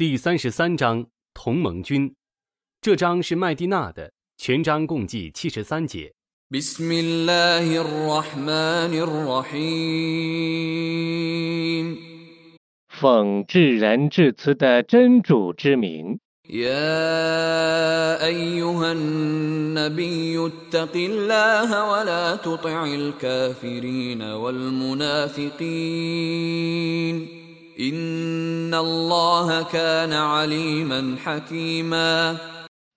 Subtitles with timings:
[0.00, 2.14] 第三十三章同盟军。
[2.80, 6.12] 这章是麦地那的，全章共计七十三节。
[6.50, 9.96] بسم الله الرحمن الرحيم
[12.88, 16.18] 奉至仁至慈的真主之名，
[16.48, 25.56] يا أيها النبي اتق الله ولا تطع الكافرين والمنافقين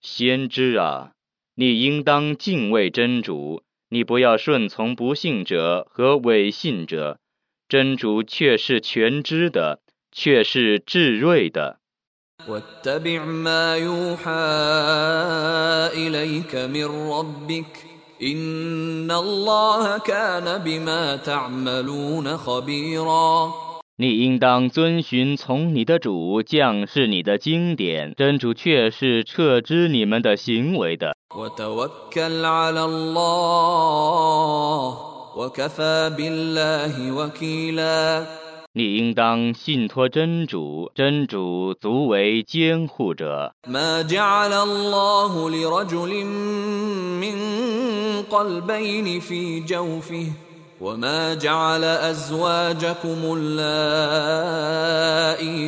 [0.01, 1.12] 先知啊，
[1.55, 7.18] 你应当敬畏真主，你不要顺从不信者和伪信者。
[7.68, 9.80] 真主却是全知的，
[10.12, 11.79] 却是智睿的。
[23.97, 28.12] 你应当遵循从你的主，降是你的经典。
[28.16, 31.15] 真主却是撤之你们的行为的。
[38.73, 43.55] 你应当信托真主，真主足为监护者。
[50.85, 54.51] وما جعل ازواجكم اللائي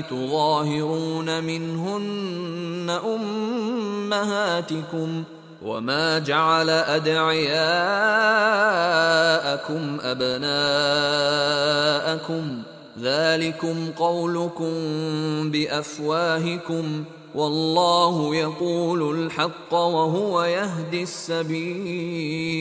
[0.03, 2.91] تظاهرون منهن
[4.11, 5.25] امهاتكم
[5.63, 7.57] وما جعل ادعياءكم
[10.03, 10.43] ابناءكم
[13.01, 14.71] ذلكم قولكم
[15.51, 22.57] بافواهكم والله يقول الحق وهو يهدي السبيل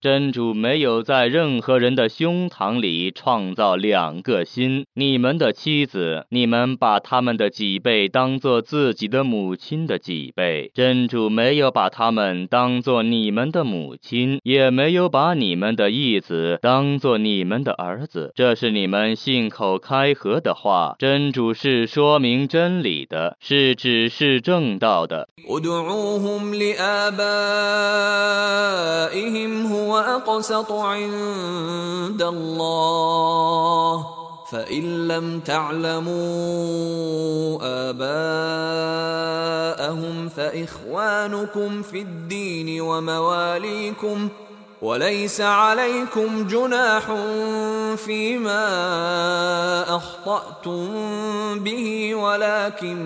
[0.00, 4.86] 真主没有在任何人的胸膛里创造两个心。
[4.94, 10.70] 你们的妻子，你们把他们的脊背当做自己的母亲的脊背。
[10.72, 18.32] 真主没有把他们当做你们的母亲，也没有把你们的义子当做你们的儿子。
[18.34, 20.94] 这是你们信口开河的话。
[20.98, 25.28] 真主是说明真理的，是指示正道的。
[29.96, 34.06] أقسط عند الله
[34.50, 36.10] فإن لم تعلموا
[37.90, 39.20] آباءهم
[40.28, 44.28] فإخوانكم في الدين ومواليكم
[44.82, 47.14] وليس عليكم جناح
[47.96, 48.66] فيما
[49.96, 50.88] أخطأتم
[51.58, 52.96] به ولكن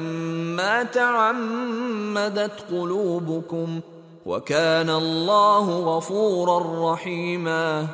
[0.57, 3.81] ما تعمدت قلوبكم.
[4.27, 7.89] وكان الله غفورا رحيما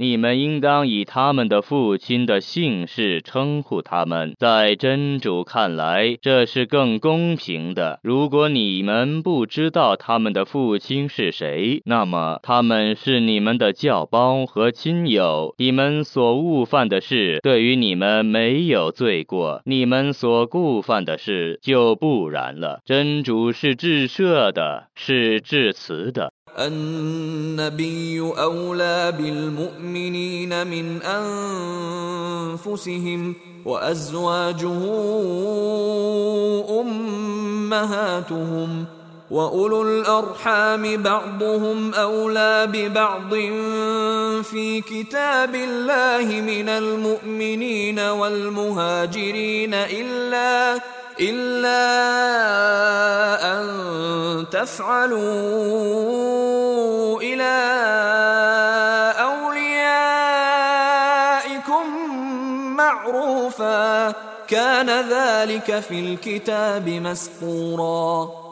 [0.00, 7.98] 你们应当以他们的父亲的姓氏称呼他们，在真主看来，这是更公平的。
[8.04, 15.56] 如果你们不知道他们的父亲是谁，那么他们是你们的教胞和亲友。
[15.58, 22.82] 你们所误犯的事，对于你们没有罪过；你们所故犯的事，就不然了。
[22.84, 26.32] 真主是至赦的，是至慈的。
[26.58, 31.02] النبي أولى بالمؤمنين من
[32.52, 34.78] أنفسهم وأزواجه
[36.80, 38.84] أمهاتهم
[39.30, 43.34] وأولو الأرحام بعضهم أولى ببعض
[44.42, 50.80] في كتاب الله من المؤمنين والمهاجرين إلا
[51.20, 51.82] إلا
[53.52, 53.66] أن
[54.50, 55.18] تفعلوا
[57.20, 57.54] إلى
[59.20, 59.76] أوليائكم
[62.76, 64.14] معروفا.
[64.48, 68.47] كان ذلك في الكتاب مسطورا.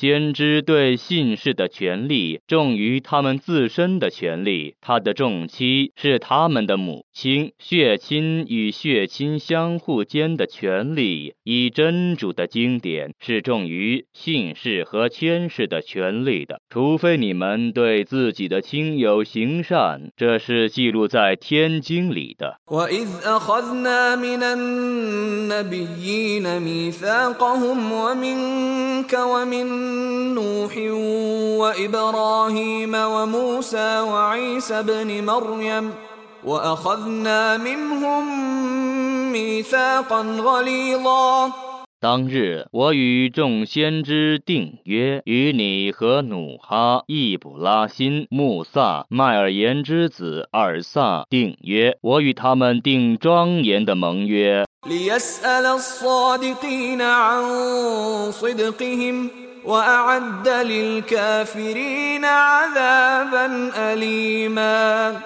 [0.00, 22.60] 先知对信士的权利重于他们自身的权利，他的重妻是他们的母亲，血亲与血亲相互间的权利，以真主的经典是重于信士和签士的权利的，除非你们对自己的亲友行善，这是记录在天经里的。
[29.87, 30.77] وإذ أخذنا من النبيين ميثاقهم ومنك ومن نوح
[31.59, 35.91] وإبراهيم وموسى وعيسى ابن مريم
[36.45, 38.23] وأخذنا منهم
[39.31, 41.51] ميثاقا غليظا
[42.03, 54.65] 当日，我与众先知定约，与你和努哈、易卜拉欣、穆萨、麦尔言之子尔萨定约，我与他们定庄严的盟约。
[59.68, 65.20] وأعد للكافرين عذابا اليما.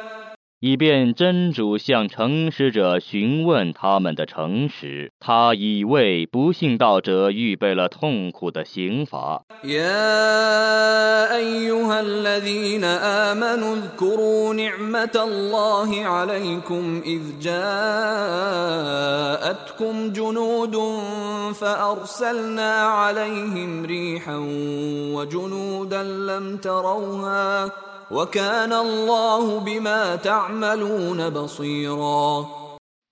[0.65, 9.43] 以便真主向诚实者询问他们的诚实，他已为不信道者预备了痛苦的刑罚。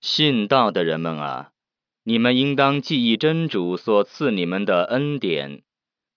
[0.03, 1.53] 信道的人们啊
[2.05, 5.63] 你们应当记忆真主所赐你们的恩典。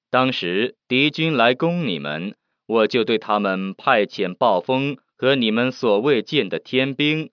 [0.10, 2.36] 当时敌军来攻你们
[2.68, 7.30] 我就对他们派遣暴风和你们所未见的天兵。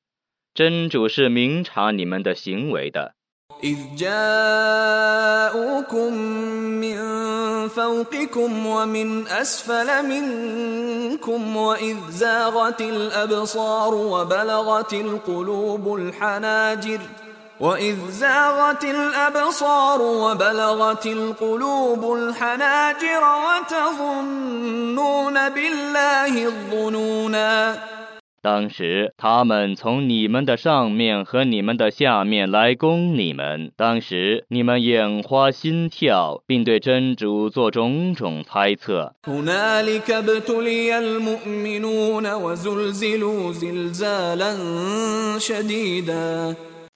[0.54, 3.16] 真主是明察你们的行为的。
[7.68, 17.00] فوقكم ومن أسفل منكم وإذ زاغت الأبصار وبلغت القلوب الحناجر
[17.60, 27.78] وإذ زاغت الأبصار وبلغت القلوب الحناجر وتظنون بالله الظنونا
[28.42, 39.14] 当时他们从你们的上面和你们的下面来攻你们，当时你们眼花心跳，并对真主做种种猜测。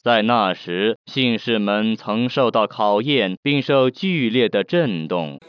[0.05, 5.41] 在那时，信士们曾受到考验，并受剧烈的震动。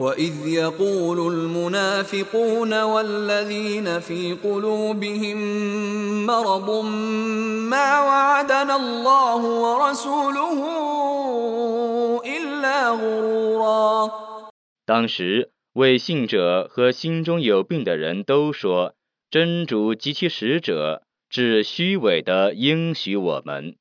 [14.86, 18.94] 当时，为信者和心中有病的人都说
[19.30, 23.76] ：“真主及其使者只虚伪的应许我们。”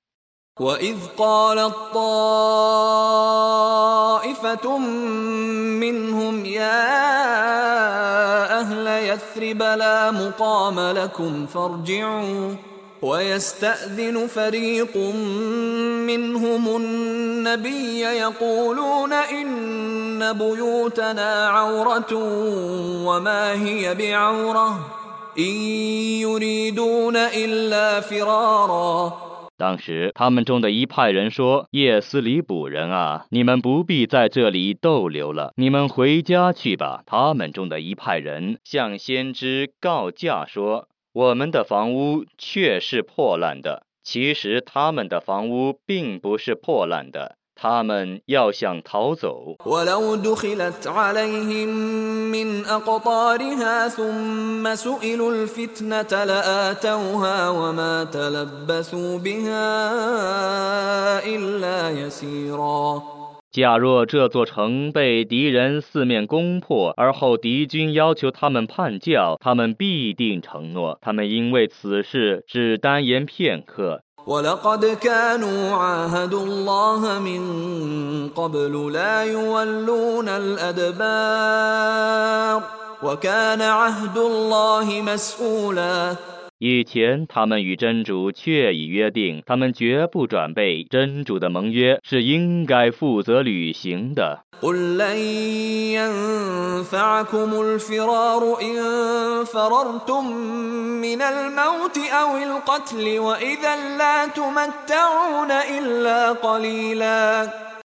[0.60, 2.38] وإذ قالت طائفة
[5.82, 7.00] منهم يا
[8.60, 12.54] أهل يثرب لا مقام لكم فارجعوا
[13.02, 14.96] ويستأذن فريق
[16.06, 22.14] منهم النبي يقولون إن بيوتنا عورة
[23.04, 24.80] وما هي بعورة
[25.38, 25.54] إن
[26.22, 29.33] يريدون إلا فرارا
[29.64, 47.38] 当时，他们中的一派人说：“叶斯里卜人啊，你们不必在这里逗留了，你们回家去吧。”他们中的一派人向先知告假说：“我们的房屋确是破烂的。”其实，他们的房屋并不是破烂的。
[47.54, 49.56] 他们要想逃走，
[63.50, 74.00] 假若这座城被敌人四面攻破，而后敌军要求他们叛教，他们必定承诺，他们因为此事只单言片刻。
[74.26, 77.42] ولقد كانوا عاهدوا الله من
[78.36, 81.82] قبل لا يولون الأدبار
[83.02, 86.16] وكان عهد الله مسؤولا
[86.58, 90.84] 以前，他们与真主确已约定，他们绝不转背。
[90.88, 94.44] 真主的盟约是应该负责履行的。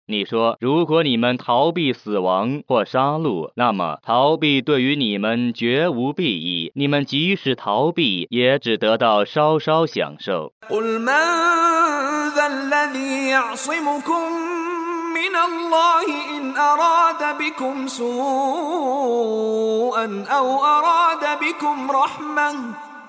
[0.08, 6.72] 你说，如果你们逃避死亡或杀戮，那么逃避对于你们绝无裨益。
[6.76, 10.52] 你们即使逃避，也只得到稍稍享受。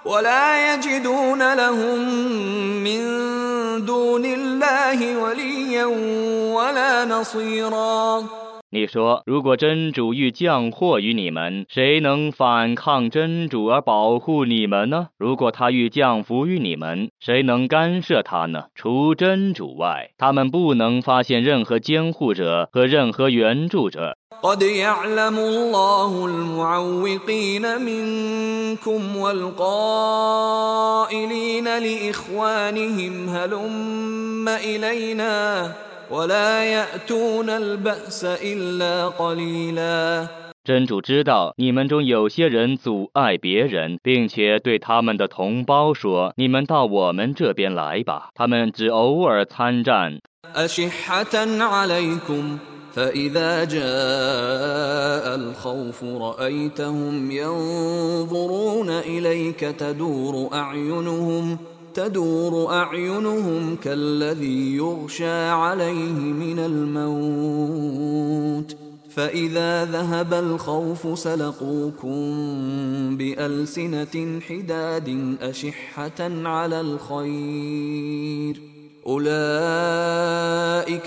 [0.05, 1.99] ولا يجدون لهم
[2.85, 3.01] من
[3.87, 6.38] دون الله وليا ولا نصيرا
[8.71, 15.11] 你说，如果真主欲降祸于你们，谁能反抗真主而保护你们呢？
[15.17, 18.65] 如果他欲降福于你们，谁能干涉他呢？
[18.75, 24.17] 除真主外，他们不能发现任何监护者和任何援助者。
[24.43, 30.59] قد يعلم الله المعوقين منكم والقائلين
[31.79, 35.73] لإخوانهم هلم إلينا
[36.11, 40.29] ولا يأتون البأس إلا قليلا
[40.65, 50.21] 真主知道你们中有些人阻碍别人，并且对他们的同胞说：“你们到我们这边来吧。”他们只偶尔参战。
[50.55, 52.59] أشحة عليكم
[52.95, 61.59] فإذا جاء الخوف رأيتهم ينظرون إليك تدور أعينهم
[61.94, 68.20] تدور أعينهم كالذي يغشى عليه من الموت
[69.10, 72.20] فإذا ذهب الخوف سلقوكم
[73.18, 78.62] بألسنة حداد أشحة على الخير
[79.08, 80.30] أولئك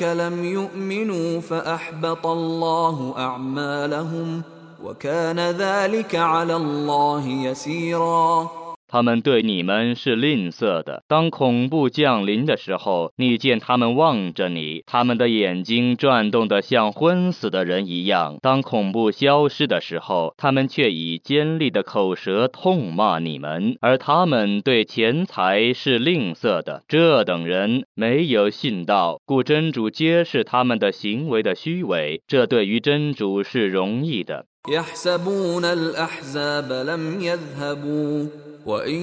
[0.03, 4.43] لم يؤمنوا فأحبط الله أعمالهم
[4.85, 8.62] وكان ذلك على الله يسيرا
[8.93, 11.03] 他们对你们是吝啬的。
[11.09, 26.83] 当恐怖降临的时候，你见他们望着你，他们的眼睛转动得像昏死的人一样；当恐怖消失的时候，他们却以尖利的口舌痛骂你们，而他们对钱财是吝啬的。
[26.87, 34.45] 这等人没有信道，故真主揭示他们的行为的虚伪，这对于真主是容易的。
[34.69, 38.27] يحسبون الأحزاب لم يذهبوا
[38.67, 39.01] وإن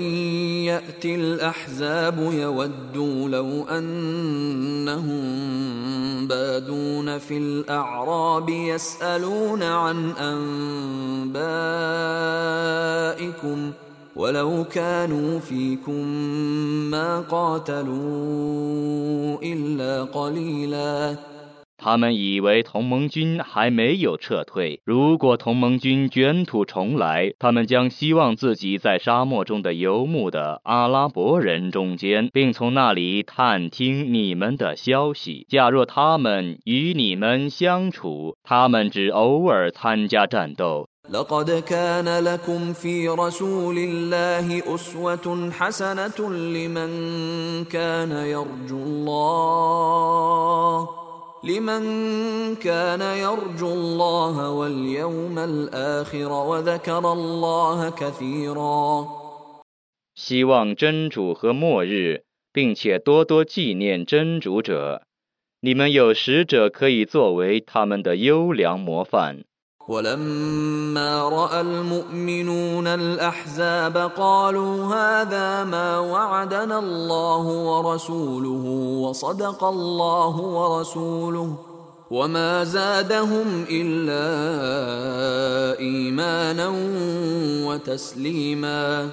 [0.63, 5.19] يأتي الأحزاب يودوا لو أنهم
[6.27, 10.11] بادون في الأعراب يسألون عن
[11.31, 13.71] أنبائكم
[14.15, 16.07] ولو كانوا فيكم
[16.91, 17.97] ما قاتلوا
[19.43, 21.38] إلا قليلاً
[21.78, 24.80] 他们以为同盟军还没有撤退。
[24.84, 35.46] 如果同盟军卷土重来，他们将希望自己在沙漠中的游牧的阿拉伯人中间，并从那里探听你们的消息。
[35.48, 40.86] 假若他们与你们相处，他们只偶尔参加战斗。
[41.10, 49.84] لقد كان لكم في رسول الله أسوة حسنة لمن كان يرجو الله
[51.44, 51.82] لمن
[52.56, 59.06] كان يرجو الله واليوم الآخر وذكر الله كثيرا
[60.14, 62.22] 希望真主和末日，
[62.52, 65.02] 并且多多纪念真主者。
[65.60, 69.44] 你们有使者可以作为他们的优良模范。
[69.88, 78.64] ولما راى المؤمنون الاحزاب قالوا هذا ما وعدنا الله ورسوله
[79.04, 81.56] وصدق الله ورسوله
[82.10, 84.26] وما زادهم الا
[85.78, 86.68] ايمانا
[87.66, 89.10] وتسليما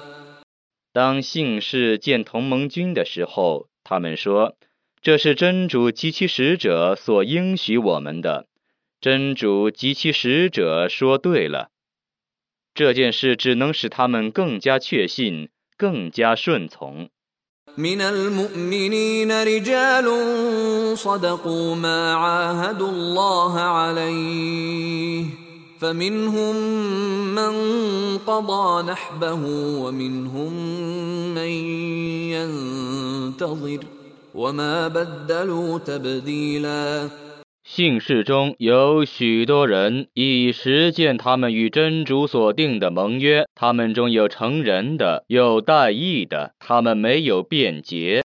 [0.94, 4.52] 当信士见同盟军的时候，他们说：“
[5.02, 8.46] 这是真主及其使者所应许我们的。”
[9.00, 11.70] 真主及其使者说对了，
[12.72, 17.08] 这件事只能使他们更加确信，更加顺从。
[17.76, 20.04] من المؤمنين رجال
[20.96, 25.24] صدقوا ما عاهدوا الله عليه
[25.80, 26.56] فمنهم
[27.34, 27.52] من
[28.18, 29.42] قضى نحبه
[29.82, 30.52] ومنهم
[31.34, 31.52] من
[32.36, 33.80] ينتظر
[34.34, 37.08] وما بدلوا تبديلاً
[37.69, 48.23] 姓氏中有许多人已实践他们与真主所定的盟约，他们中有成人的，有代役的，他们没有变节。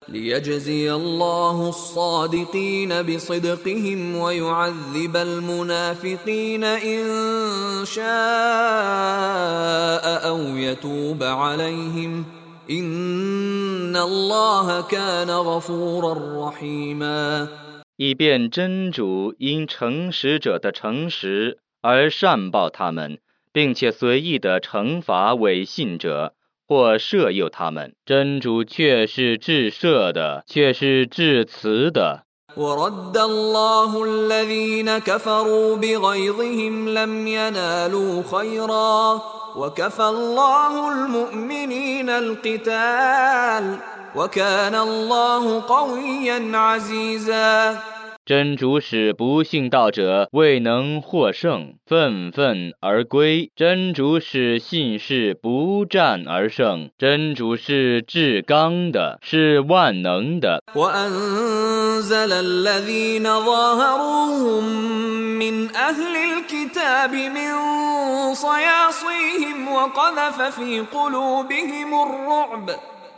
[18.00, 18.00] ليجزي الله الصادقين بصدقهم ويعذب المنافقين إن شاء أو يتوب عليهم إن الله كان غفورا
[18.00, 23.20] رحيما 以便真主因诚实者的诚实而善报他们，
[23.54, 26.34] 并且随意的惩罚违信者
[26.68, 27.94] 或赦宥他们。
[28.06, 32.24] 真主却是至赦的，却是至慈的。
[32.58, 39.22] ورد الله الذين كفروا بغيظهم لم ينالوا خيرا
[39.56, 43.78] وكفى الله المؤمنين القتال
[44.16, 47.78] وكان الله قويا عزيزا
[48.26, 56.90] 真主使不信道者未能获胜，愤愤而归；真主使信士不战而胜。
[56.98, 60.64] 真主是至刚的，是万能的。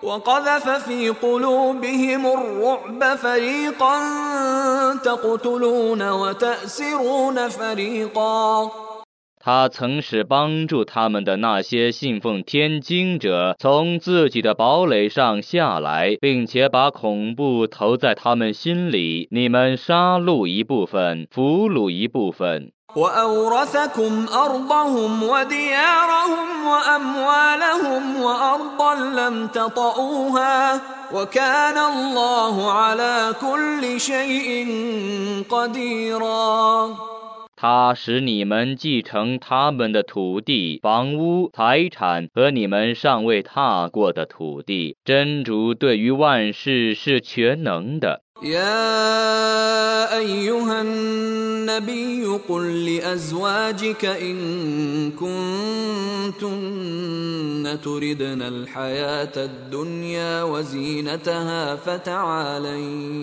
[0.03, 3.67] وأنزل الذين ظاهروهم من أهل الكتاب الكتاب من صياصيهم وقذف في قلوبهم الرعب وقذف في
[3.67, 3.95] قلوبهم الرعب فريقا
[5.03, 8.71] تقتلون وتأسرون فريقا
[9.39, 19.29] 他曾使帮助他们的那些信奉天经者从自己的堡垒上下来，并且把恐怖投在他们心里。
[19.31, 22.73] 你们杀戮一部分，俘虏一部分。
[37.56, 44.96] 他使你们继承他们的土地、房屋、财产和你们尚未踏过的土地。
[45.04, 48.22] 真主对于万事是全能的。
[48.42, 56.52] يا أيها النبي قل لأزواجك إن كنتن
[57.84, 63.22] تردن الحياة الدنيا وزينتها فتعالين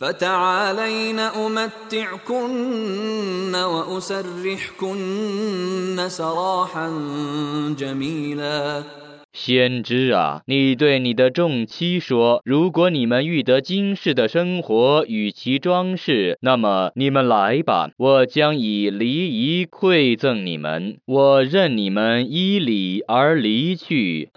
[0.00, 2.54] فتعالين أمتعكن
[3.54, 4.98] وأسرحكن
[6.08, 6.88] سراحا
[7.78, 9.03] جميلا.
[9.34, 24.30] 先知啊，你对你的众妻说：如果你们欲得今世的生活与其装饰，那么你们来吧，我将以礼仪馈赠你们，我任你们依礼而离去。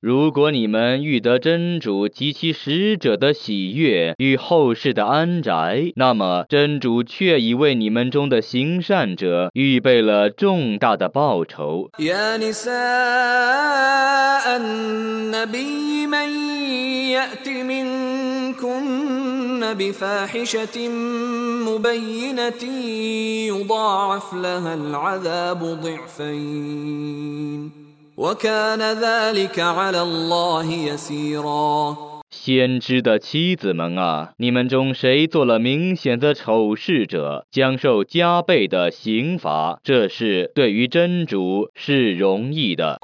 [0.00, 11.88] 如果你们遇得真主及其使者的喜悦与后世的安宅，那么真主却已为你们中的行善者预备了重大的报酬。
[28.16, 32.13] وكان ذلك على الله يسيرا.
[32.36, 39.78] 先知的妻子们啊，你们中谁做了明显的丑事者，将受加倍的刑罚。
[39.82, 42.98] 这是对于真主是容易的。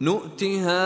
[0.00, 0.80] نؤتها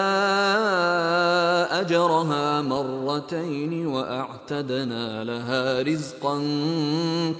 [1.81, 6.37] أجرها مرتين وأعتدنا لها رزقا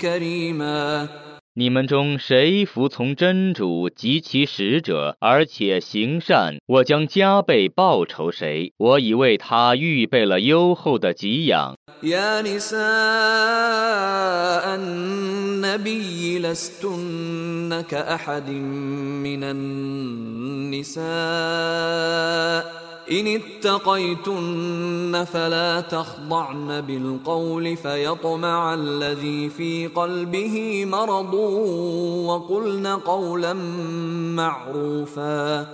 [0.01, 1.09] كريما.
[1.57, 8.73] 你们中谁服从真主及其使者，而且行善，我将加倍报酬谁。
[8.77, 11.77] 我已为他预备了优厚的给养。
[23.12, 31.34] إن اتقيتن فلا تخضعن بالقول فيطمع الذي في قلبه مرض
[32.30, 33.54] وقلن قولا
[34.36, 35.68] معروفا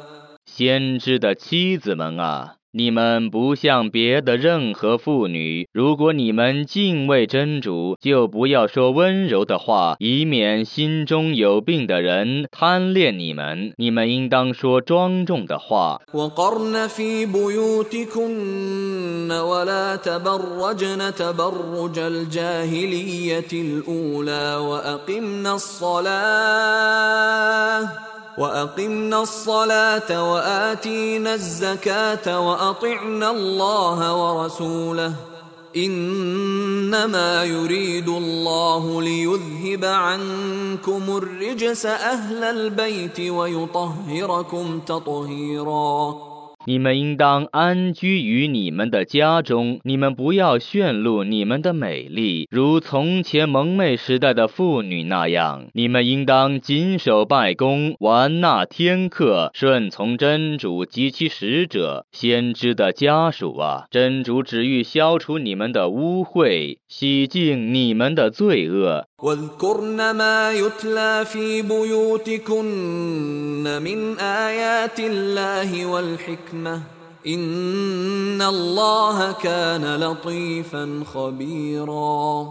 [0.46, 2.56] 先知的妻子们啊！
[2.73, 13.73] 你们不像别的任何妇女，如果你们敬畏真主，就不要说温柔的话，以免心中有病的人贪恋你们。
[13.77, 16.01] 你们应当说庄重的话。
[28.41, 35.15] وأقمنا الصلاة وآتينا الزكاة وأطعنا الله ورسوله.
[35.77, 46.30] إنما يريد الله ليذهب عنكم الرجس أهل البيت ويطهركم تطهيرا.
[46.67, 55.67] 你们应当安居于你们的家中，你们不要炫露你们的美丽，如从前蒙昧时代的妇女那样。
[55.73, 63.87] 你们应当谨守拜功，完纳天课，顺从真主及其使者、先知的家属啊！
[63.91, 69.07] 真主只欲消除你们的污秽，洗净你们的罪恶。
[69.22, 72.64] واذكرن ما يتلى في بيوتكن
[73.84, 76.82] من ايات الله والحكمه
[77.28, 82.46] ان الله كان لطيفا خبيرا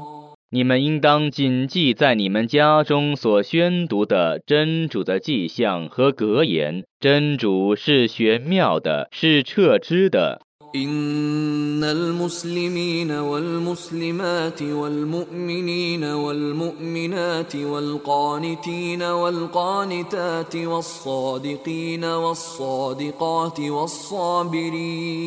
[0.51, 6.85] 你们应当谨记在你们家中所宣读的真主的迹象和格言。
[7.01, 10.43] 真主是玄妙的，是彻知的。
[10.76, 25.20] إن المسلمين والمسلمات والمؤمنين والمؤمنات والقانتين والقانتات والصادقين والصادقات والصابرين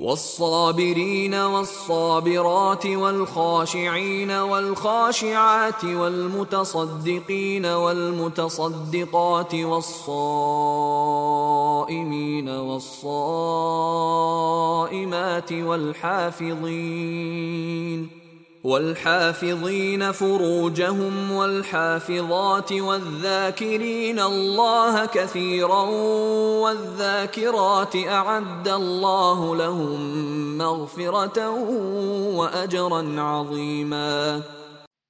[0.00, 9.54] والصابرين والصابرات والخاشعين والخاشعات والمتصدقين والمتصدقات
[11.89, 13.11] والصائمين والصائمات
[15.69, 16.89] والحافظين
[18.63, 25.83] والحافظين فروجهم والحافظات والذاكرين الله كثيرا
[26.63, 29.99] والذاكرات اعد الله لهم
[30.57, 31.49] مغفره
[32.37, 34.43] واجرا عظيما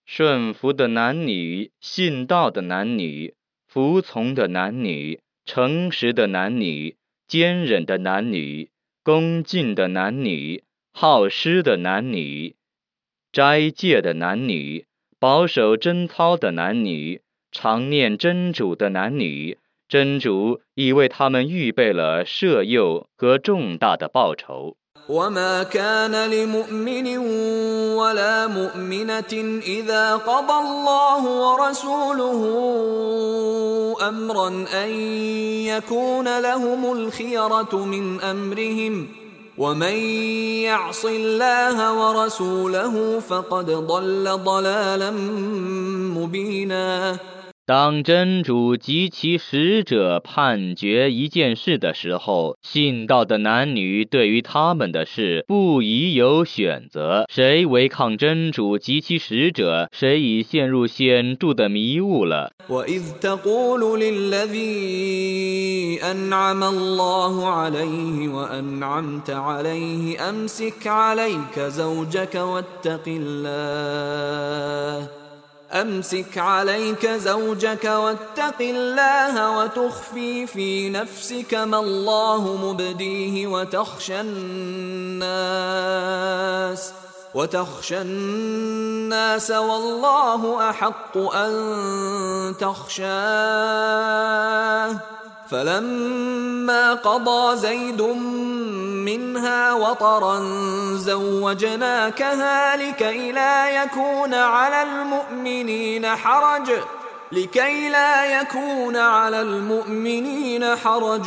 [0.08, 3.34] 顺服的男女，信道的男女，
[3.68, 5.20] 服从的男女，
[5.53, 6.95] 诚实的男女，
[7.27, 8.71] 坚忍的男女，
[9.03, 12.55] 恭敬的男女，好施的男女。
[13.33, 14.87] 斋戒的男女，
[15.19, 19.59] 保守贞操的男女，常念真主的男女，
[19.89, 24.77] 真主已为他们预备了赦宥和重大的报酬。
[25.11, 27.19] وما كان لمؤمن
[27.99, 32.41] ولا مؤمنة إذا قضى الله ورسوله
[34.09, 34.49] أمرا
[34.85, 34.91] أن
[35.67, 39.09] يكون لهم الخيرة من أمرهم
[39.59, 39.97] ومن
[40.63, 45.11] يعص الله ورسوله فقد ضل ضلالا
[46.17, 47.19] مبيناً
[47.71, 57.27] 当真主及其使者判决一件事的时候，信道的男女对于他们的事不宜有选择。
[57.33, 62.51] 谁违抗真主及其使者，谁已陷入显著的迷雾了。
[75.73, 85.61] أمسك عليك زوجك واتق الله وتخفي في نفسك ما الله مبديه وتخشى الناس
[87.35, 93.01] وتخشى الناس والله أحق أن تخشاه
[95.51, 100.41] فلما قضى زيد منها وطرا
[100.97, 106.71] زوجناكها لكي لا يكون على المؤمنين حرج
[107.33, 111.25] لكي لا يكون على المؤمنين حرج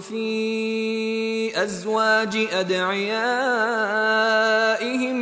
[0.00, 3.18] في أزواج أدعيائهم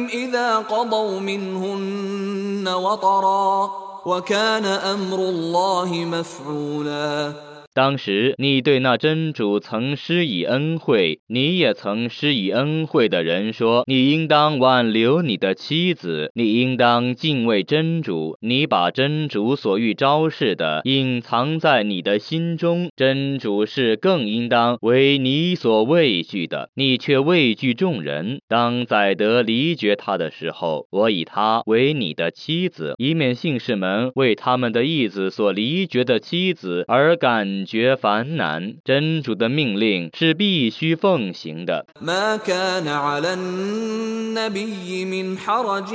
[0.07, 3.71] إذا قضوا منهن وطرا
[4.07, 7.52] وكان أمر الله مفعولا.
[7.75, 18.37] 当时你对那真主曾施以恩惠，你也曾施以恩惠的人说：“你应当挽留你的妻子，你应当敬畏真主。
[18.43, 26.69] 你把真主所欲昭示的隐藏在你的心中，真主是更应当为你所畏惧的。
[26.75, 28.41] 你却畏惧众人。
[28.49, 37.62] 当宰得离绝他的时候，我以他为你的妻子，以免信士们为他们的义子所离绝的妻子而感。
[37.66, 41.86] 觉烦难，真主的命令是必须奉行的。
[42.02, 45.90] ما كان على النبي من حرج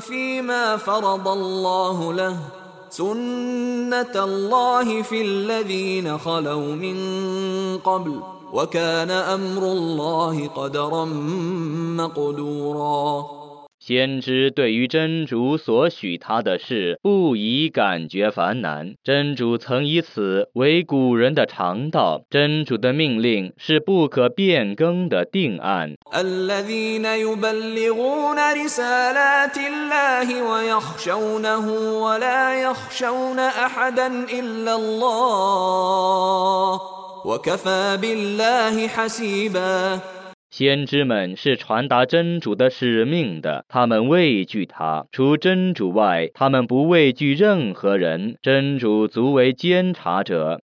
[0.00, 2.36] فيما فرض الله له
[2.90, 6.96] سنة الله في الذين خلوا من
[7.78, 8.20] قبل
[8.52, 11.04] وكان أمر الله قدرا
[11.96, 13.26] مقدورا
[13.87, 18.95] 先知对于真主所许他的事，不宜感觉烦难。
[19.01, 25.95] 真主曾以此为古人的常道，真主的命令是不可变更的定案。
[40.57, 45.05] 先知们是传达真主的使命的他们畏惧他。
[45.11, 48.37] 除真主外他们不畏惧任何人。
[48.41, 50.59] 真主足为监察者。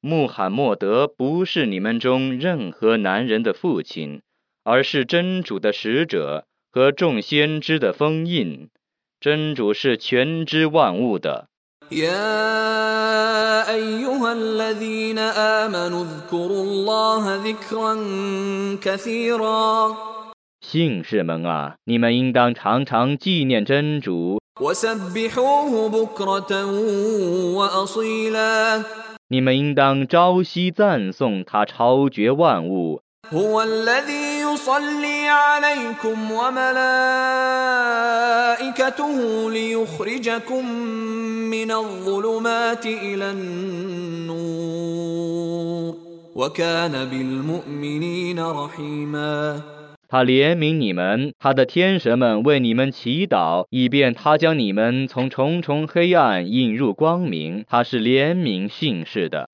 [0.00, 4.20] 穆罕默德不是你们中任何男人的父亲
[4.62, 8.68] 而是真主的使者和众先知的封印。
[9.24, 11.48] 真主是全知万物的。
[11.88, 12.10] 耶
[20.60, 24.40] 姓氏们啊你们应当常常纪念真主
[29.27, 33.01] 你们应当朝夕赞颂他超绝万物。
[33.33, 36.71] هو الذي يصلي عليكم وملائكته
[39.51, 40.71] ليخرجكم
[41.49, 44.69] من الظلمات الى النور
[46.35, 49.61] وكان بالمؤمنين رحيما
[50.14, 57.64] 他怜悯你们，他的天神们为你们祈祷，以便他将你们从重重黑暗引入光明。
[57.68, 59.50] 他是怜悯信士的。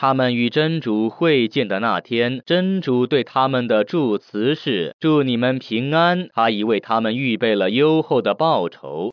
[0.00, 6.26] 他们与真主会见的那天，真主对他们的祝词是：「祝你们平安」。
[6.32, 9.12] 他已为他们预备了优厚的报酬。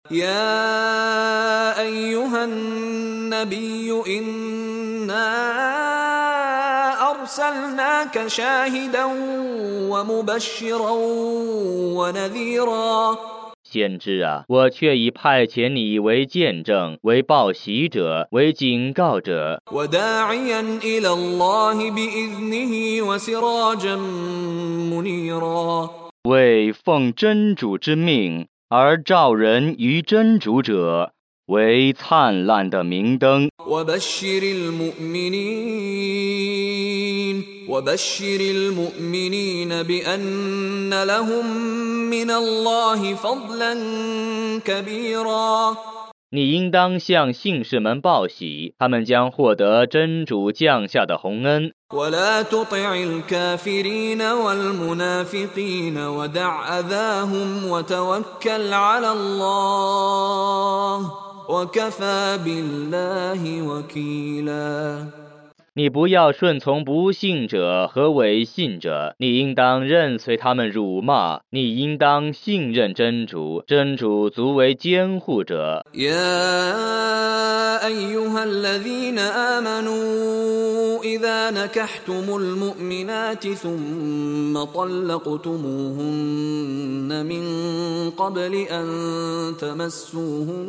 [13.77, 19.61] 天知啊，我却已派遣你为见证，为报喜者，为警告者，
[26.23, 31.13] 为奉真主之命而召人于真主者。
[31.46, 33.48] 为灿烂的明灯。
[33.66, 35.42] وبشر المؤمنين
[37.68, 41.46] وبشر المؤمنين بأن لهم
[42.10, 43.74] من الله فضلا
[44.64, 45.76] كبيرا
[46.34, 51.72] 你应当向信士们报喜，他们将获得真主降下的洪恩。
[51.92, 61.10] ولا تطع الكافرين والمنافقين ودع أذاهم وتوكل على الله
[61.47, 65.05] وكفى بالله وكيلا
[65.76, 71.40] 你不要顺从不信者和违信者，你应当任随他们辱骂。
[71.50, 75.84] 你应当信任真主，真主足为监护者。
[75.94, 86.06] يا ايها الذين امنوا اذا نكحتم المؤمنات ثم طلقتموهن
[87.26, 87.44] من
[88.10, 88.86] قبل ان
[89.58, 90.62] تمسوهن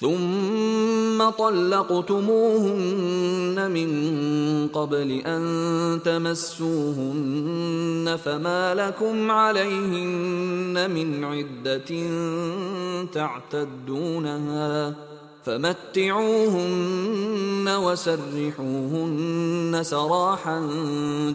[0.00, 2.90] ثم طلقتموهن
[3.70, 3.90] من
[4.68, 5.42] قبل أن
[6.04, 12.06] تمسوهن فما لكم عليهن من عدة
[13.12, 14.94] تعتدونها
[15.44, 20.68] فمتعوهن وسرحوهن سراحا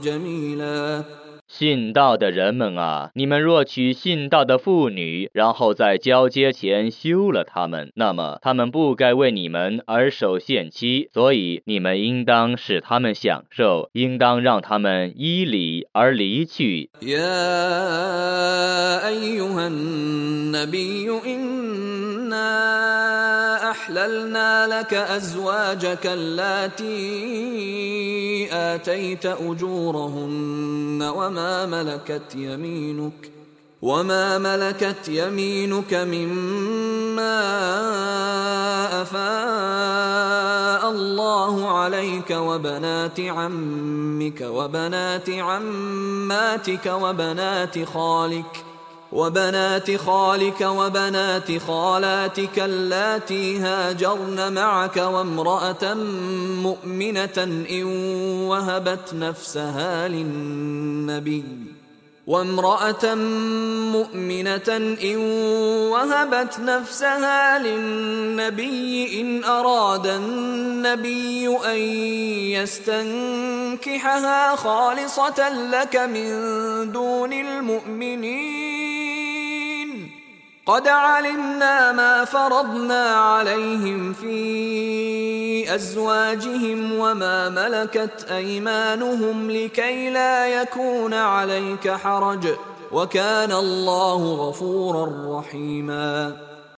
[0.03, 1.03] جميلا
[1.57, 16.89] 信道的人们啊，你们若娶信道的妇女，然后在交接前休了她们，那么她们不该为你们而守限期，所以你们应当使她们享受，应当让她们依礼而离去。
[23.85, 26.89] أحللنا لك أزواجك اللاتي
[28.51, 33.31] آتيت أجورهن وما ملكت يمينك
[33.81, 37.41] وما ملكت يمينك مما
[39.01, 48.65] أفاء الله عليك وبنات عمك وبنات عماتك وبنات خالك
[49.15, 55.93] وبنات خالك وبنات خالاتك اللاتي هاجرن معك وامرأة
[56.63, 57.37] مؤمنة
[57.69, 57.83] إن
[58.49, 61.74] وهبت نفسها للنبي.
[62.27, 63.15] وامرأة
[63.93, 65.17] مؤمنة إن
[65.91, 71.77] وهبت نفسها للنبي إن أراد النبي أن
[72.57, 76.31] يستنكحها خالصة لك من
[76.91, 79.14] دون المؤمنين.
[80.65, 92.47] قد علمنا ما فرضنا عليهم في ازواجهم وما ملكت ايمانهم لكي لا يكون عليك حرج
[92.91, 96.37] وكان الله غفورا رحيما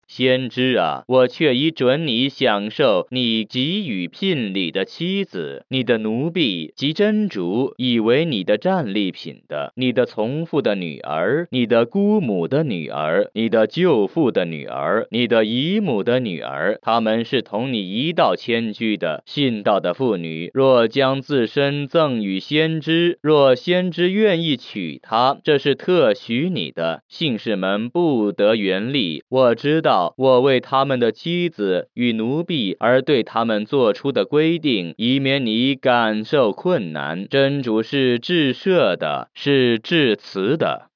[0.09, 20.51] 先知啊，我却已准你享受你给予聘礼的妻子，你的奴婢及真主以为你的战利品的，你的从父的女儿，你的姑母的女儿，你的舅父的女儿，你的姨母的女儿，他们是同你一道迁居的信道的妇女。
[20.55, 29.25] 若将自身赠与先知，若先知愿意娶她，这是特许你的，信士们不得原力。
[29.29, 29.97] 我知道。
[30.17, 37.27] 我为他们的妻子与奴婢而对他们做出的规定，以免你感受困难。
[37.29, 40.91] 真主是至赦的，是至慈的。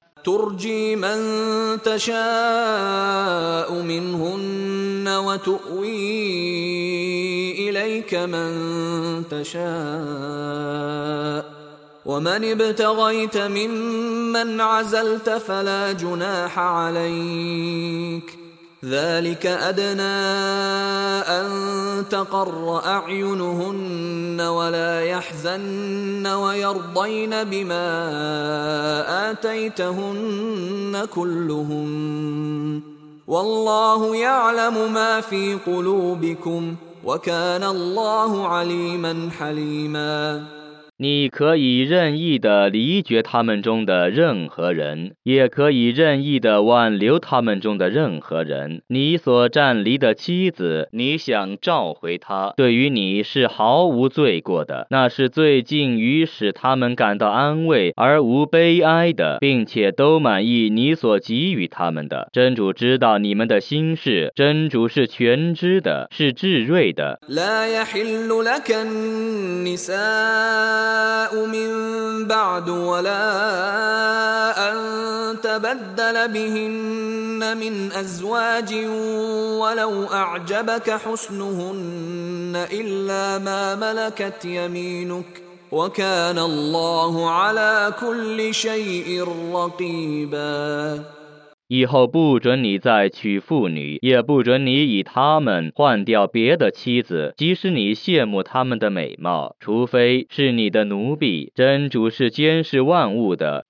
[18.85, 20.03] ذلك أدنى
[21.29, 21.49] أن
[22.11, 27.87] تقر أعينهن ولا يحزن ويرضين بما
[29.31, 32.81] آتيتهن كلهن
[33.27, 40.60] والله يعلم ما في قلوبكم وكان الله عليما حليما.
[41.03, 48.83] 你可以任意的离绝他们中的任何人，也可以任意的挽留他们中的任何人。
[48.87, 62.29] 你所占离的妻子，你想召回她，对于你是毫无罪过的，那是最近于使他们感到安慰而无悲哀的，并且都满意你所给予他们的。
[62.31, 67.19] 真主知道你们的心事，真主是全知的，是智睿的。
[71.47, 71.71] من
[72.27, 73.23] بعد ولا
[74.71, 74.77] أن
[75.43, 78.75] تبدل بهن من أزواج
[79.61, 91.20] ولو أعجبك حسنهن إلا ما ملكت يمينك وكان الله على كل شيء رقيباً
[91.73, 101.53] 以后不准你再娶妇女，也不准你以她们换掉别的妻子，即使你羡慕她们的美貌，除非是你的奴婢。
[101.55, 103.67] 真主是监视万物的。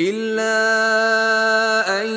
[0.00, 0.56] إلا
[2.02, 2.08] أن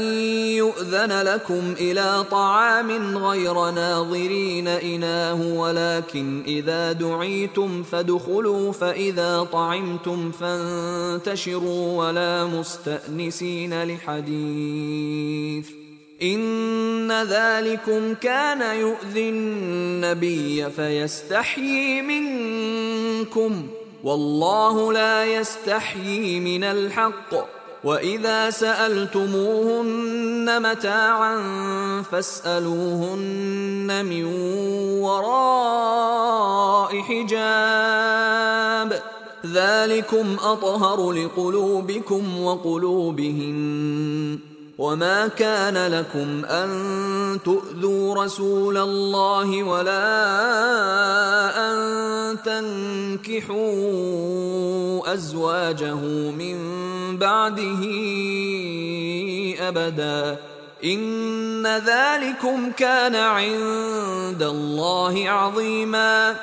[0.56, 12.46] يؤذن لكم إلى طعام غير ناظرين إناه ولكن إذا دعيتم فادخلوا فإذا طعمتم فانتشروا ولا
[12.46, 15.67] مستأنسين لحديث.
[16.22, 23.67] إن ذلكم كان يؤذي النبي فيستحيي منكم
[24.04, 27.62] والله لا يستحيي من الحق.
[27.84, 31.41] واذا سالتموهن متاعا
[32.12, 34.26] فاسالوهن من
[35.04, 39.02] وراء حجاب
[39.46, 50.05] ذلكم اطهر لقلوبكم وقلوبهن وما كان لكم ان تؤذوا رسول الله ولا
[51.71, 51.77] ان
[52.43, 53.53] تنكحوا
[55.13, 55.95] ازواجه
[56.31, 56.57] من
[57.17, 57.83] بعده
[59.59, 60.38] ابدا
[60.83, 66.36] ان ذلكم كان عند الله عظيما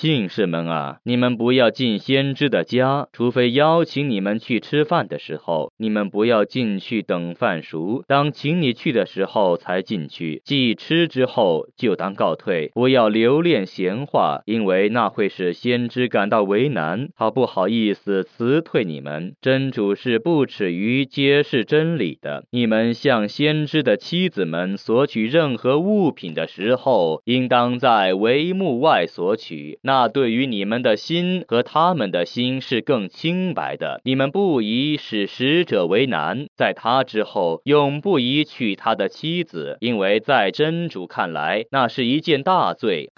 [0.00, 8.04] 信士们啊，你们不要进先知的家，除非邀请你们去吃饭的时候，你们不要进去等饭熟。
[8.06, 19.34] 当请你去的时候才进去，既吃之后就当告退，不要留恋闲话，因为那会使先知感到为难，他不好意思辞退你们。
[19.40, 22.44] 真主是不耻于揭示真理的。
[22.52, 29.80] 你们向先知的妻子们索取任何物品的时候，应当在帷幕外索取。
[29.88, 34.02] 那对于你们的心和他们的心是更清白的。
[34.04, 43.10] 你们不宜使使者为难，在他之后永不宜娶他的妻子，因为在真主看来，那是一件大罪。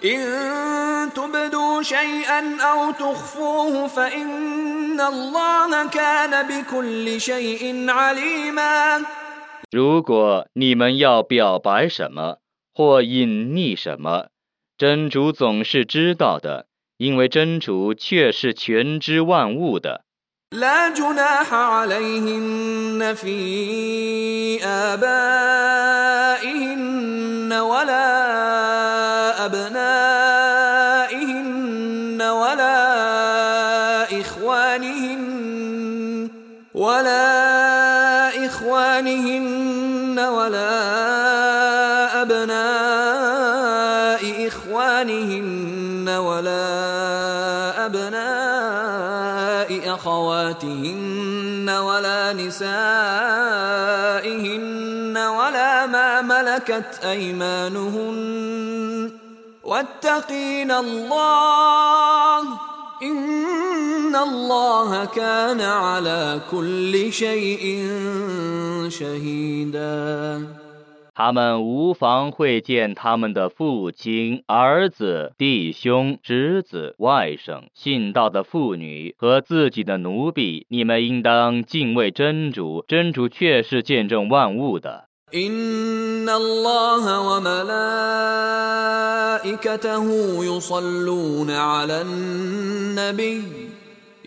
[9.73, 12.37] 如果你们要表白什么
[12.73, 14.29] 或隐匿什么。
[14.81, 16.65] 真主总是知道的，
[16.97, 20.05] 因为真主却是全知万物的。
[50.51, 52.67] أخواتهن ولا نسائهن
[55.17, 59.11] ولا ما ملكت أيمانهن.
[59.65, 62.41] واتقين الله
[63.03, 67.89] إن الله كان على كل شيء
[68.89, 70.47] شهيدا.
[71.20, 80.66] 他们无妨会见他们的父亲、儿子、弟兄、侄子、外甥、信道的妇女和自己的奴婢。
[80.70, 85.06] 你们应当敬畏真主，真主却是见证万物的。
[85.34, 87.66] إن الله وملائكته
[90.46, 93.42] يصلون على النبي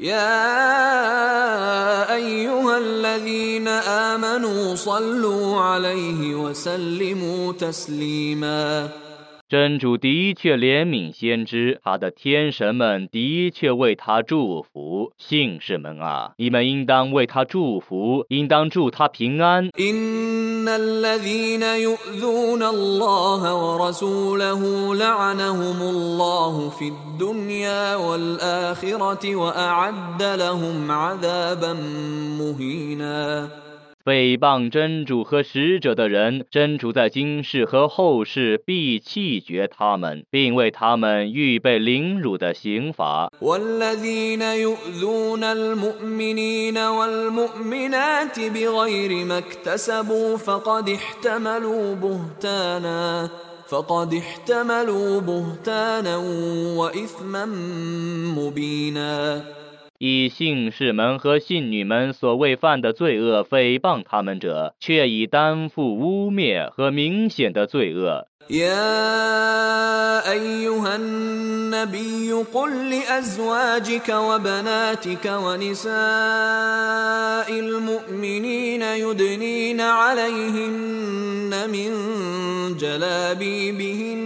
[0.04, 0.36] يا
[2.16, 8.90] أيها الذين آمنوا صلوا عليه وسلموا تسليما.
[9.54, 15.14] 真主的确怜悯先知，他的天神们的确为他祝福。
[15.20, 19.70] 信士们啊，你们应当为他祝福，应当祝他平安。
[34.03, 43.29] إن الذين يؤذون الله ورسوله لعنهم الله في الدنيا والآخرة وأعد لهم عذابا مهينا 诽谤真主和使者的人，真主在今世和后世必弃绝他们，并为他们预备凌辱的刑罚。
[43.41, 53.31] والذين يؤذون المؤمنين والمؤمنات بغير ما اكتسبوا فقد احتملوا بهتانا
[53.69, 56.17] فقد احتملوا بهتانا
[56.77, 57.45] وإثما
[58.39, 59.45] مبينا
[60.03, 68.27] 以信士们和信女们所未犯的罪恶诽谤他们者，却已担负污蔑和明显的罪恶。
[68.51, 75.93] يا أيها النبي قل لأزواجك وبناتك ونساء
[77.53, 81.91] المؤمنين يدنين عليهن من
[82.79, 84.23] جلابيبهن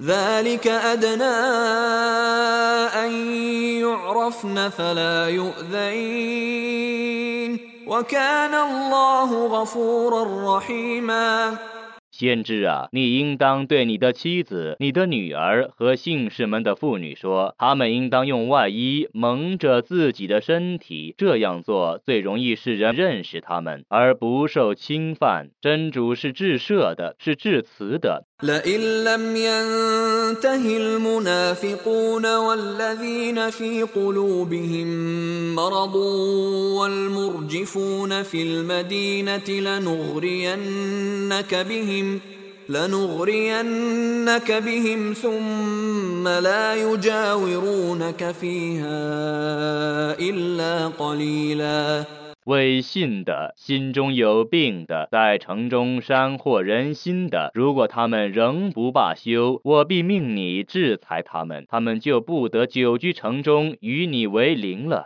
[0.00, 1.36] ذلك أدنى
[3.04, 3.10] أن
[3.80, 6.74] يعرفن فلا يؤذين
[7.86, 11.58] وكان الله غفورا رحيما
[12.16, 25.48] 先知啊，你应当对你的妻子、你的女儿和信士们的妇女说，他们应当用外衣蒙着自己的身体，这样做最容易使人认识他们，而不受侵犯。
[25.60, 28.26] 真主是至赦的，是至慈的。
[28.43, 34.87] لئن لم ينته المنافقون والذين في قلوبهم
[35.55, 35.95] مرض
[36.75, 40.75] والمرجفون في المدينة لنغرينك
[41.55, 42.19] بهم
[42.69, 48.99] لنغرينك بهم ثم لا يجاورونك فيها
[50.19, 52.18] إلا قليلاً.
[52.49, 65.05] 违信的，心中有病的，在城中山惑人心的，如果他们仍不罢休，我必命你制裁他们，他们就不得久居城中，与你为邻了。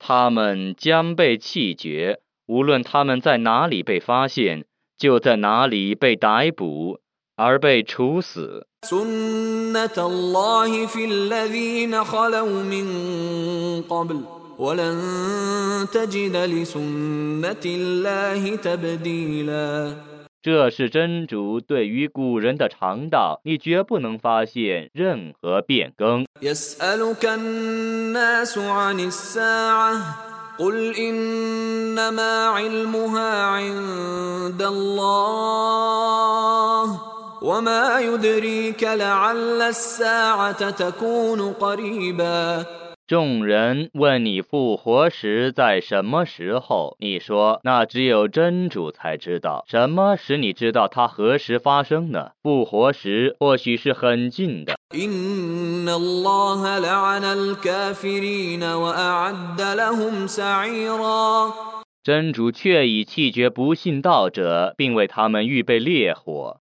[0.00, 2.18] 他们将被弃绝，
[2.48, 4.64] 无论他们在哪里被发现，
[4.98, 6.98] 就在哪里被逮捕。
[7.37, 8.65] 而被处死。
[8.83, 14.21] سنة الله في الذين خلوا من قبل
[14.57, 19.95] ولن تجد لسنة الله تبديلا
[20.41, 26.25] 这是真主对于古人的常道，你绝不能发现任何变更。
[26.41, 30.01] يسألك الناس عن الساعة
[30.59, 35.93] قل إنما علمها عند الله
[37.41, 42.65] وما يدريك لعل الساعة تكون قريبا
[43.05, 49.65] 众人问你复活时在什么时候，你说那只有真主才知道。
[49.67, 52.29] 什么使你知道它何时发生呢？
[52.41, 54.75] 复活时或许是很近的。
[62.08, 66.58] 真主却已弃绝不信道者，并为他们预备烈火。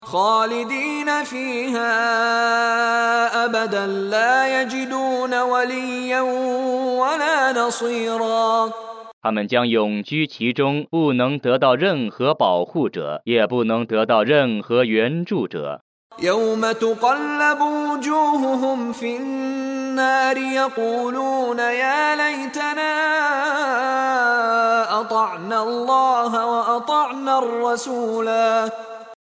[9.21, 15.83] 他们将永居其中，不能得到任何保护者，也不能得到任何援助者。
[16.20, 22.94] يوم تقلب وجوههم في النار يقولون يا ليتنا
[25.02, 28.70] أطعنا الله وأطعنا الرسولا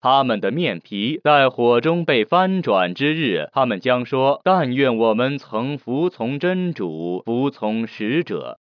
[0.01, 8.57] 他们的面皮在火中被翻转之日，他们将说：“但愿我们曾服从真主，服从使者。”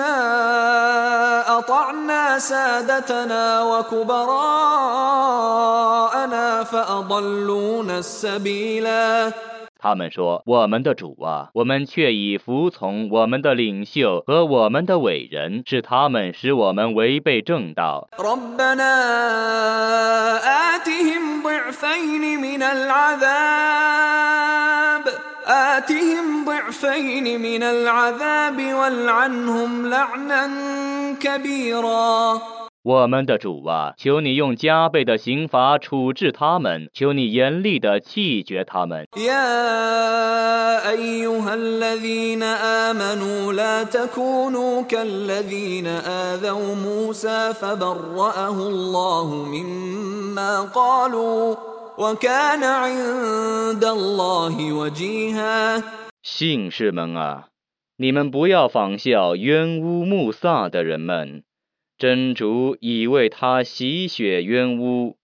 [0.00, 4.64] ربنا إنا أطعنا سادتنا وكبراءنا
[6.64, 9.32] فأضلونا السبيلا
[9.78, 18.08] 他们说：“我们的主啊，我们却已服从我们的领袖和我们的伟人，是他们使我们违背正道。”
[25.40, 30.48] ربنا آتهم ضعفين من العذاب آتهم ضعفين من العذاب والعنهم لعنا
[31.20, 32.40] كبيرا
[32.84, 39.06] 我们的主啊，求你用加倍的刑罚处置他们，求你严厉的弃绝他们。
[39.16, 51.56] يا أيها الذين آمنوا لا تكونوا كالذين آذوا موسى فبرأه الله مما قالوا
[51.98, 55.82] وكان عند الله وجيها
[56.22, 57.48] 信士们啊，
[57.96, 61.42] 你们不要仿效冤污穆萨的人们。
[61.98, 65.16] 真主已为他洗雪冤污，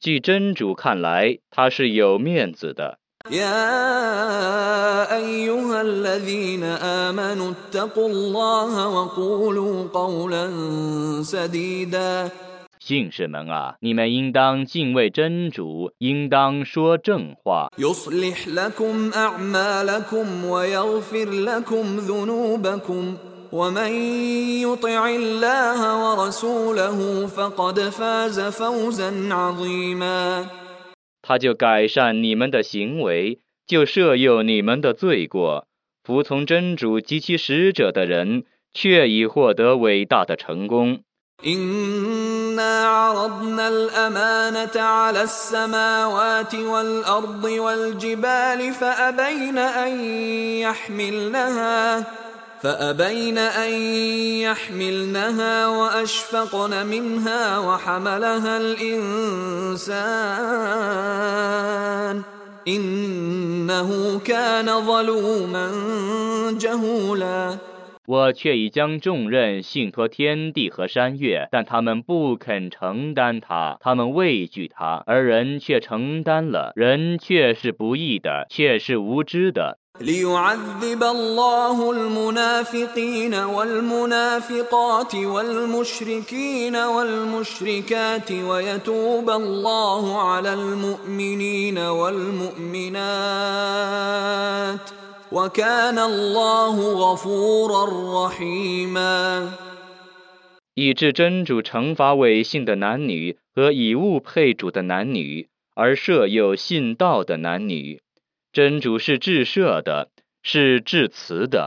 [0.00, 2.98] 据真主看来，他是有面子的。
[3.30, 10.50] يا أيها الذين آمنوا اتقوا الله وقولوا قولا
[11.22, 12.30] سديدا
[12.88, 17.68] 信士们啊，你们应当敬畏真主，应当说正话。
[17.78, 23.16] يصلح لكم أعمالكم ويغفر لكم ذنوبكم
[23.52, 23.92] ومن
[24.62, 30.46] يطع الله ورسوله فقد فاز فوزا عظيما
[31.22, 35.66] 他就改善你们的行为，就赦宥你们的罪过。
[36.02, 41.00] 服从真主及其使者的人，却已获得伟大的成功。
[41.45, 50.03] إنا عرضنا الأمانة على السماوات والأرض والجبال فأبين أن
[50.59, 52.03] يحملنها
[52.63, 53.71] فأبين أن
[54.43, 59.81] يحملنها وأشفقن منها وحملها الإنسان
[62.67, 65.71] إنه كان ظلوما
[66.59, 67.68] جهولا.
[68.08, 76.72] 我却已将重任信托天地和山岳，但他们不肯承担它，他们畏惧它，而人却承担了。
[76.76, 79.78] 人却是不义的，却是无知的。
[80.00, 93.04] ليعذب الله المنافقين والمنافقات والمشركين والمشركات ويتوب الله على المؤمنين والمؤمنات
[100.73, 108.01] 以致真主惩罚违信的男女和以物配主的男女，而设有信道的男女。
[108.51, 110.09] 真主是至赦的，
[110.41, 111.57] 是至慈的。